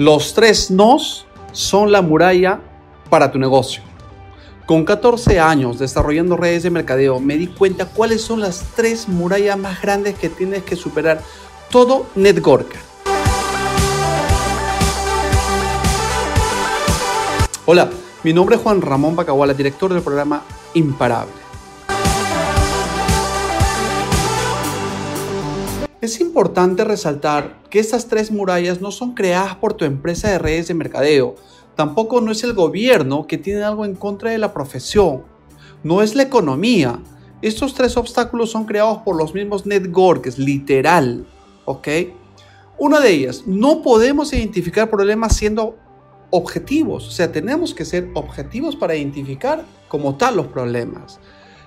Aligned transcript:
Los 0.00 0.32
tres 0.32 0.70
nos 0.70 1.26
son 1.52 1.92
la 1.92 2.00
muralla 2.00 2.58
para 3.10 3.30
tu 3.30 3.38
negocio. 3.38 3.82
Con 4.64 4.86
14 4.86 5.38
años 5.38 5.78
desarrollando 5.78 6.38
redes 6.38 6.62
de 6.62 6.70
mercadeo, 6.70 7.20
me 7.20 7.36
di 7.36 7.48
cuenta 7.48 7.84
cuáles 7.84 8.22
son 8.22 8.40
las 8.40 8.64
tres 8.74 9.10
murallas 9.10 9.58
más 9.58 9.82
grandes 9.82 10.18
que 10.18 10.30
tienes 10.30 10.62
que 10.62 10.74
superar 10.74 11.20
todo 11.68 12.06
networker. 12.14 12.80
Hola, 17.66 17.90
mi 18.24 18.32
nombre 18.32 18.56
es 18.56 18.62
Juan 18.62 18.80
Ramón 18.80 19.14
Bacahuala, 19.16 19.52
director 19.52 19.92
del 19.92 20.00
programa 20.00 20.44
Imparable. 20.72 21.39
Es 26.00 26.18
importante 26.18 26.82
resaltar 26.82 27.60
que 27.68 27.78
estas 27.78 28.08
tres 28.08 28.30
murallas 28.30 28.80
no 28.80 28.90
son 28.90 29.12
creadas 29.12 29.56
por 29.56 29.74
tu 29.74 29.84
empresa 29.84 30.30
de 30.30 30.38
redes 30.38 30.68
de 30.68 30.72
mercadeo. 30.72 31.34
Tampoco 31.76 32.22
no 32.22 32.32
es 32.32 32.42
el 32.42 32.54
gobierno 32.54 33.26
que 33.26 33.36
tiene 33.36 33.62
algo 33.62 33.84
en 33.84 33.94
contra 33.94 34.30
de 34.30 34.38
la 34.38 34.54
profesión. 34.54 35.24
No 35.82 36.00
es 36.00 36.14
la 36.14 36.22
economía. 36.22 36.98
Estos 37.42 37.74
tres 37.74 37.98
obstáculos 37.98 38.50
son 38.50 38.64
creados 38.64 38.98
por 39.04 39.14
los 39.14 39.34
mismos 39.34 39.66
networks, 39.66 40.38
literal. 40.38 41.26
¿Ok? 41.66 41.88
Una 42.78 42.98
de 42.98 43.10
ellas, 43.10 43.42
no 43.46 43.82
podemos 43.82 44.32
identificar 44.32 44.88
problemas 44.88 45.36
siendo 45.36 45.76
objetivos. 46.30 47.08
O 47.08 47.10
sea, 47.10 47.30
tenemos 47.30 47.74
que 47.74 47.84
ser 47.84 48.08
objetivos 48.14 48.74
para 48.74 48.96
identificar 48.96 49.66
como 49.88 50.16
tal 50.16 50.38
los 50.38 50.46
problemas. 50.46 51.20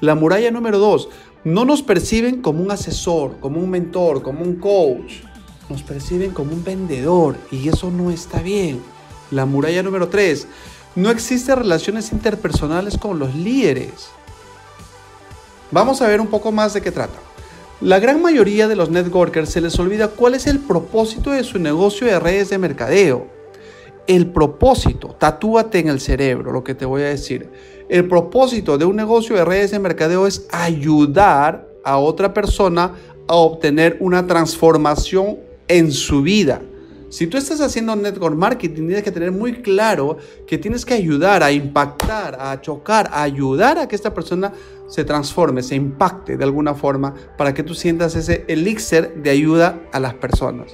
La 0.00 0.14
muralla 0.14 0.50
número 0.50 0.78
dos, 0.78 1.08
no 1.44 1.64
nos 1.64 1.82
perciben 1.82 2.42
como 2.42 2.62
un 2.62 2.70
asesor, 2.70 3.36
como 3.40 3.60
un 3.60 3.70
mentor, 3.70 4.22
como 4.22 4.42
un 4.42 4.56
coach. 4.56 5.22
Nos 5.68 5.82
perciben 5.82 6.32
como 6.32 6.52
un 6.52 6.64
vendedor 6.64 7.36
y 7.50 7.68
eso 7.68 7.90
no 7.90 8.10
está 8.10 8.40
bien. 8.40 8.80
La 9.30 9.46
muralla 9.46 9.82
número 9.82 10.08
3. 10.08 10.46
No 10.94 11.10
existen 11.10 11.56
relaciones 11.56 12.12
interpersonales 12.12 12.96
con 12.96 13.18
los 13.18 13.34
líderes. 13.34 14.08
Vamos 15.70 16.00
a 16.00 16.08
ver 16.08 16.20
un 16.20 16.28
poco 16.28 16.52
más 16.52 16.74
de 16.74 16.82
qué 16.82 16.92
trata. 16.92 17.18
La 17.80 17.98
gran 17.98 18.22
mayoría 18.22 18.68
de 18.68 18.76
los 18.76 18.90
networkers 18.90 19.50
se 19.50 19.60
les 19.60 19.78
olvida 19.78 20.08
cuál 20.08 20.34
es 20.34 20.46
el 20.46 20.60
propósito 20.60 21.30
de 21.30 21.44
su 21.44 21.58
negocio 21.58 22.06
de 22.06 22.18
redes 22.18 22.48
de 22.48 22.58
mercadeo. 22.58 23.26
El 24.06 24.30
propósito, 24.30 25.16
tatúate 25.18 25.80
en 25.80 25.88
el 25.88 26.00
cerebro 26.00 26.52
lo 26.52 26.62
que 26.62 26.74
te 26.74 26.84
voy 26.84 27.02
a 27.02 27.06
decir. 27.06 27.50
El 27.88 28.06
propósito 28.08 28.78
de 28.78 28.84
un 28.84 28.96
negocio 28.96 29.34
de 29.36 29.44
redes 29.44 29.72
de 29.72 29.78
mercadeo 29.78 30.26
es 30.26 30.46
ayudar 30.50 31.68
a 31.84 31.98
otra 31.98 32.32
persona 32.32 32.92
a 33.28 33.34
obtener 33.34 33.96
una 34.00 34.26
transformación 34.26 35.38
en 35.68 35.90
su 35.90 36.22
vida. 36.22 36.62
Si 37.08 37.26
tú 37.26 37.36
estás 37.36 37.60
haciendo 37.60 37.94
network 37.94 38.36
marketing, 38.36 38.86
tienes 38.86 39.02
que 39.02 39.12
tener 39.12 39.32
muy 39.32 39.62
claro 39.62 40.18
que 40.46 40.58
tienes 40.58 40.84
que 40.84 40.94
ayudar 40.94 41.42
a 41.42 41.52
impactar, 41.52 42.36
a 42.40 42.60
chocar, 42.60 43.08
a 43.12 43.22
ayudar 43.22 43.78
a 43.78 43.88
que 43.88 43.96
esta 43.96 44.12
persona 44.12 44.52
se 44.88 45.04
transforme, 45.04 45.62
se 45.62 45.76
impacte 45.76 46.36
de 46.36 46.44
alguna 46.44 46.74
forma 46.74 47.14
para 47.38 47.54
que 47.54 47.62
tú 47.62 47.74
sientas 47.74 48.16
ese 48.16 48.44
elixir 48.48 49.14
de 49.22 49.30
ayuda 49.30 49.80
a 49.92 50.00
las 50.00 50.14
personas. 50.14 50.72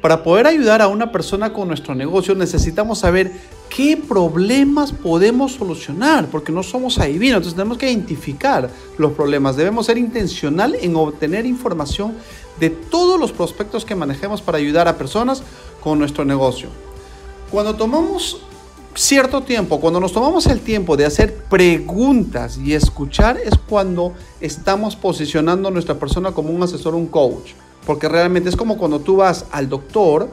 Para 0.00 0.24
poder 0.24 0.48
ayudar 0.48 0.82
a 0.82 0.88
una 0.88 1.12
persona 1.12 1.52
con 1.52 1.68
nuestro 1.68 1.94
negocio 1.94 2.34
necesitamos 2.34 2.98
saber 2.98 3.32
qué 3.74 3.96
problemas 3.96 4.92
podemos 4.92 5.52
solucionar, 5.52 6.26
porque 6.26 6.50
no 6.50 6.64
somos 6.64 6.98
adivinos, 6.98 7.36
entonces 7.36 7.54
tenemos 7.54 7.78
que 7.78 7.90
identificar 7.90 8.68
los 8.98 9.12
problemas, 9.12 9.56
debemos 9.56 9.86
ser 9.86 9.98
intencional 9.98 10.76
en 10.80 10.96
obtener 10.96 11.46
información 11.46 12.14
de 12.58 12.70
todos 12.70 13.18
los 13.18 13.30
prospectos 13.30 13.84
que 13.84 13.94
manejemos 13.94 14.42
para 14.42 14.58
ayudar 14.58 14.88
a 14.88 14.98
personas 14.98 15.42
con 15.80 16.00
nuestro 16.00 16.24
negocio. 16.24 16.68
Cuando 17.50 17.74
tomamos 17.76 18.38
cierto 18.94 19.42
tiempo, 19.42 19.80
cuando 19.80 20.00
nos 20.00 20.12
tomamos 20.12 20.46
el 20.46 20.60
tiempo 20.60 20.96
de 20.96 21.06
hacer 21.06 21.44
preguntas 21.44 22.58
y 22.58 22.74
escuchar, 22.74 23.38
es 23.38 23.54
cuando 23.68 24.12
estamos 24.40 24.96
posicionando 24.96 25.68
a 25.68 25.70
nuestra 25.70 25.94
persona 25.94 26.32
como 26.32 26.50
un 26.50 26.62
asesor, 26.62 26.94
un 26.94 27.06
coach. 27.06 27.52
Porque 27.86 28.08
realmente 28.08 28.48
es 28.48 28.56
como 28.56 28.78
cuando 28.78 29.00
tú 29.00 29.16
vas 29.16 29.46
al 29.50 29.68
doctor, 29.68 30.28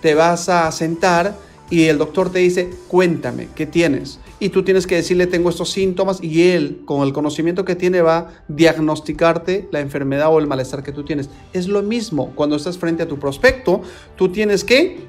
te 0.00 0.14
vas 0.14 0.48
a 0.48 0.70
sentar 0.72 1.36
y 1.70 1.84
el 1.84 1.96
doctor 1.96 2.30
te 2.30 2.40
dice, 2.40 2.70
cuéntame, 2.88 3.48
¿qué 3.54 3.64
tienes? 3.66 4.18
Y 4.38 4.50
tú 4.50 4.62
tienes 4.62 4.86
que 4.86 4.96
decirle, 4.96 5.26
tengo 5.26 5.48
estos 5.48 5.70
síntomas 5.70 6.22
y 6.22 6.50
él, 6.50 6.82
con 6.84 7.02
el 7.02 7.12
conocimiento 7.12 7.64
que 7.64 7.76
tiene, 7.76 8.02
va 8.02 8.18
a 8.18 8.28
diagnosticarte 8.48 9.68
la 9.70 9.80
enfermedad 9.80 10.30
o 10.30 10.38
el 10.38 10.46
malestar 10.46 10.82
que 10.82 10.92
tú 10.92 11.04
tienes. 11.04 11.30
Es 11.52 11.68
lo 11.68 11.82
mismo 11.82 12.32
cuando 12.34 12.56
estás 12.56 12.76
frente 12.76 13.04
a 13.04 13.08
tu 13.08 13.18
prospecto, 13.18 13.80
tú 14.16 14.28
tienes 14.30 14.64
que 14.64 15.06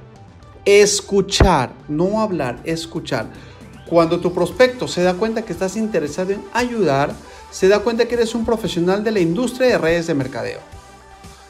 escuchar, 0.63 1.73
no 1.89 2.21
hablar, 2.21 2.59
escuchar. 2.63 3.25
Cuando 3.89 4.19
tu 4.21 4.33
prospecto 4.33 4.87
se 4.87 5.03
da 5.03 5.15
cuenta 5.15 5.41
que 5.41 5.51
estás 5.51 5.75
interesado 5.75 6.31
en 6.31 6.41
ayudar, 6.53 7.13
se 7.51 7.67
da 7.67 7.79
cuenta 7.79 8.07
que 8.07 8.15
eres 8.15 8.33
un 8.35 8.45
profesional 8.45 9.03
de 9.03 9.11
la 9.11 9.19
industria 9.19 9.67
de 9.67 9.77
redes 9.77 10.07
de 10.07 10.13
mercadeo. 10.13 10.72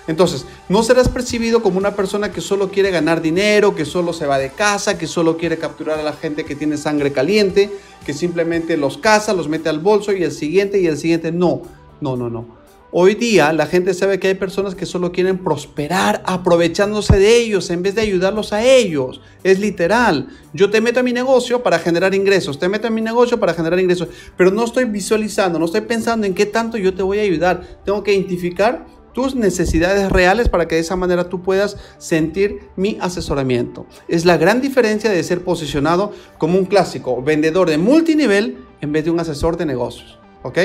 Entonces, 0.08 0.46
no 0.70 0.84
serás 0.84 1.08
percibido 1.08 1.62
como 1.62 1.78
una 1.78 1.96
persona 1.96 2.32
que 2.32 2.42
solo 2.42 2.70
quiere 2.70 2.92
ganar 2.92 3.22
dinero, 3.22 3.76
que 3.76 3.86
solo 3.86 4.12
se 4.12 4.28
va 4.28 4.38
de 4.38 4.52
casa, 4.52 4.98
que 4.98 5.08
solo 5.08 5.38
quiere 5.38 5.58
capturar 5.58 6.00
a 6.00 6.04
la 6.04 6.14
gente 6.14 6.44
que 6.44 6.56
tiene 6.56 6.78
sangre 6.78 7.14
caliente, 7.14 7.72
que 8.06 8.14
simplemente 8.14 8.76
los 8.76 8.98
caza, 8.98 9.34
los 9.34 9.48
mete 9.48 9.70
al 9.70 9.80
bolso 9.80 10.12
y 10.12 10.24
el 10.24 10.32
siguiente 10.32 10.80
y 10.80 10.88
el 10.88 10.98
siguiente. 10.98 11.32
No, 11.32 11.62
no, 12.02 12.18
no, 12.18 12.30
no. 12.30 12.64
Hoy 12.96 13.16
día 13.16 13.52
la 13.54 13.66
gente 13.66 13.96
sabe 13.96 14.20
que 14.20 14.28
hay 14.28 14.36
personas 14.36 14.76
que 14.76 14.86
solo 14.86 15.12
quieren 15.12 15.40
prosperar 15.40 16.22
aprovechándose 16.28 17.18
de 17.18 17.38
ellos 17.38 17.72
en 17.72 17.82
vez 17.82 17.96
de 17.96 18.02
ayudarlos 18.02 18.54
a 18.54 18.64
ellos. 18.64 19.20
Es 19.44 19.60
literal. 19.60 20.28
Yo 20.54 20.70
te 20.70 20.80
meto 20.80 21.00
a 21.00 21.04
mi 21.04 21.12
negocio 21.12 21.64
para 21.64 21.80
generar 21.80 22.14
ingresos, 22.14 22.60
te 22.60 22.70
meto 22.70 22.86
a 22.86 22.92
mi 22.92 23.02
negocio 23.02 23.40
para 23.40 23.56
generar 23.56 23.80
ingresos, 23.80 24.10
pero 24.38 24.52
no 24.52 24.64
estoy 24.64 24.86
visualizando, 24.86 25.58
no 25.58 25.66
estoy 25.66 25.82
pensando 25.82 26.28
en 26.28 26.36
qué 26.36 26.46
tanto 26.46 26.78
yo 26.78 26.94
te 26.94 27.02
voy 27.02 27.18
a 27.18 27.24
ayudar. 27.24 27.80
Tengo 27.84 28.04
que 28.04 28.14
identificar 28.14 28.86
tus 29.14 29.36
necesidades 29.36 30.12
reales 30.12 30.50
para 30.50 30.68
que 30.68 30.76
de 30.76 30.82
esa 30.82 30.96
manera 30.96 31.30
tú 31.30 31.42
puedas 31.42 31.78
sentir 31.98 32.68
mi 32.76 32.98
asesoramiento. 33.00 33.86
Es 34.08 34.26
la 34.26 34.38
gran 34.38 34.62
diferencia 34.62 35.10
de 35.10 35.24
ser 35.24 35.44
posicionado 35.44 36.12
como 36.38 36.58
un 36.58 36.66
clásico 36.66 37.22
vendedor 37.22 37.70
de 37.70 37.78
multinivel 37.78 38.58
en 38.82 38.92
vez 38.92 39.06
de 39.06 39.12
un 39.12 39.20
asesor 39.20 39.56
de 39.58 39.66
negocios. 39.66 40.18
¿Ok? 40.42 40.60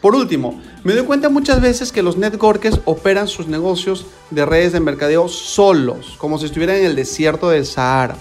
Por 0.00 0.14
último, 0.14 0.60
me 0.84 0.92
doy 0.92 1.04
cuenta 1.04 1.28
muchas 1.28 1.60
veces 1.60 1.90
que 1.90 2.04
los 2.04 2.16
networkers 2.16 2.78
operan 2.84 3.26
sus 3.26 3.48
negocios 3.48 4.06
de 4.30 4.46
redes 4.46 4.72
de 4.72 4.78
mercadeo 4.78 5.26
solos, 5.26 6.14
como 6.18 6.38
si 6.38 6.46
estuvieran 6.46 6.76
en 6.76 6.86
el 6.86 6.94
desierto 6.94 7.50
del 7.50 7.66
Sahara. 7.66 8.16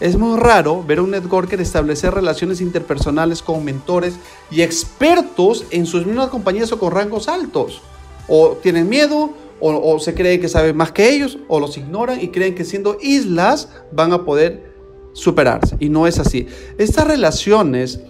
Es 0.00 0.18
muy 0.18 0.38
raro 0.38 0.84
ver 0.84 0.98
a 0.98 1.02
un 1.02 1.12
networker 1.12 1.60
establecer 1.62 2.12
relaciones 2.12 2.60
interpersonales 2.60 3.40
con 3.40 3.64
mentores 3.64 4.16
y 4.50 4.60
expertos 4.60 5.64
en 5.70 5.86
sus 5.86 6.04
mismas 6.04 6.28
compañías 6.28 6.72
o 6.72 6.78
con 6.78 6.92
rangos 6.92 7.28
altos 7.28 7.80
o 8.28 8.50
tienen 8.62 8.88
miedo 8.88 9.30
o, 9.60 9.98
se 9.98 10.14
creen 10.14 10.40
que 10.40 10.48
saben 10.48 10.76
más 10.76 10.92
que 10.92 11.08
ellos 11.08 11.38
o 11.48 11.58
los 11.58 11.78
ignoran 11.78 12.20
y 12.20 12.28
creen 12.28 12.54
que 12.54 12.64
siendo 12.64 12.98
islas 13.00 13.70
van 13.92 14.12
a 14.12 14.24
poder 14.24 14.74
superarse. 15.14 15.76
Y 15.78 15.88
no 15.88 16.06
es 16.06 16.18
así. 16.18 16.46
Estas 16.76 17.06
relaciones 17.06 18.00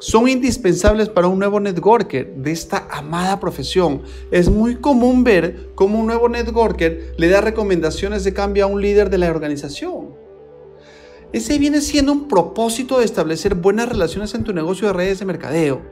son 0.00 0.28
indispensables 0.28 1.08
para 1.08 1.28
un 1.28 1.38
nuevo 1.38 1.60
networker 1.60 2.34
de 2.34 2.50
esta 2.50 2.88
amada 2.90 3.38
profesión. 3.38 4.02
Es 4.30 4.50
muy 4.50 4.76
común 4.76 5.22
ver 5.22 5.70
cómo 5.74 6.00
un 6.00 6.06
nuevo 6.06 6.28
networker 6.28 7.14
le 7.16 7.28
da 7.28 7.40
recomendaciones 7.40 8.24
de 8.24 8.34
cambio 8.34 8.64
a 8.64 8.68
un 8.68 8.82
líder 8.82 9.08
de 9.08 9.18
la 9.18 9.30
organización. 9.30 10.14
Ese 11.32 11.58
viene 11.58 11.80
siendo 11.80 12.12
un 12.12 12.28
propósito 12.28 12.98
de 12.98 13.04
establecer 13.04 13.54
buenas 13.54 13.88
relaciones 13.88 14.34
en 14.34 14.44
tu 14.44 14.52
negocio 14.52 14.88
de 14.88 14.92
redes 14.94 15.18
de 15.18 15.26
mercadeo. 15.26 15.82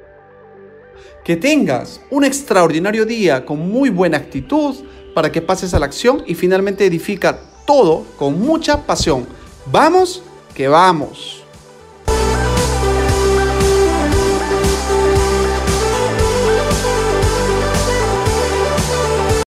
Que 1.25 1.37
tengas 1.37 2.01
un 2.11 2.25
extraordinario 2.25 3.07
día 3.07 3.45
con 3.45 3.71
muy 3.71 3.91
buena 3.91 4.17
actitud 4.17 4.75
para 5.15 5.31
que 5.31 5.43
pases 5.43 5.73
a 5.75 5.79
la 5.79 5.87
acción 5.87 6.25
y 6.27 6.35
finalmente 6.35 6.85
edifica 6.85 7.39
todo 7.67 8.05
con 8.19 8.41
mucha 8.41 8.87
pasión. 8.87 9.27
Vamos, 9.71 10.23
que 10.55 10.69
vamos. 10.69 11.42